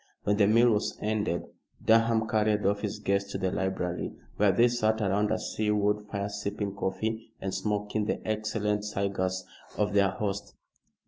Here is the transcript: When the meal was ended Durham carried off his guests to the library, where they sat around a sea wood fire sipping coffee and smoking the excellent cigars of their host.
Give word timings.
When 0.23 0.37
the 0.37 0.47
meal 0.47 0.71
was 0.71 0.97
ended 0.99 1.43
Durham 1.85 2.27
carried 2.27 2.65
off 2.65 2.81
his 2.81 2.97
guests 2.97 3.31
to 3.33 3.37
the 3.37 3.51
library, 3.51 4.15
where 4.35 4.51
they 4.51 4.67
sat 4.67 4.99
around 4.99 5.31
a 5.31 5.37
sea 5.37 5.69
wood 5.69 6.01
fire 6.11 6.27
sipping 6.27 6.73
coffee 6.75 7.31
and 7.39 7.53
smoking 7.53 8.05
the 8.05 8.19
excellent 8.27 8.83
cigars 8.83 9.45
of 9.77 9.93
their 9.93 10.09
host. 10.09 10.55